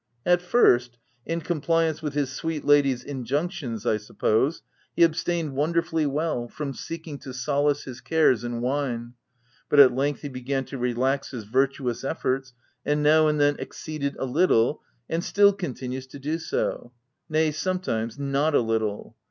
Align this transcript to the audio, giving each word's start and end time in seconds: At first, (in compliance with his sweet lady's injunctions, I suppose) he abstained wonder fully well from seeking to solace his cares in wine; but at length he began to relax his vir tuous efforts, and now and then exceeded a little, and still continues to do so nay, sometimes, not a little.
At 0.25 0.41
first, 0.41 0.97
(in 1.27 1.41
compliance 1.41 2.01
with 2.01 2.15
his 2.15 2.31
sweet 2.31 2.65
lady's 2.65 3.03
injunctions, 3.03 3.85
I 3.85 3.97
suppose) 3.97 4.63
he 4.95 5.03
abstained 5.03 5.53
wonder 5.53 5.83
fully 5.83 6.07
well 6.07 6.47
from 6.47 6.73
seeking 6.73 7.19
to 7.19 7.35
solace 7.35 7.83
his 7.83 8.01
cares 8.01 8.43
in 8.43 8.61
wine; 8.61 9.13
but 9.69 9.79
at 9.79 9.93
length 9.93 10.21
he 10.21 10.27
began 10.29 10.65
to 10.65 10.79
relax 10.79 11.29
his 11.29 11.43
vir 11.43 11.67
tuous 11.67 12.03
efforts, 12.03 12.51
and 12.83 13.03
now 13.03 13.27
and 13.27 13.39
then 13.39 13.57
exceeded 13.59 14.15
a 14.17 14.25
little, 14.25 14.81
and 15.07 15.23
still 15.23 15.53
continues 15.53 16.07
to 16.07 16.17
do 16.17 16.39
so 16.39 16.91
nay, 17.29 17.51
sometimes, 17.51 18.17
not 18.17 18.55
a 18.55 18.61
little. 18.61 19.15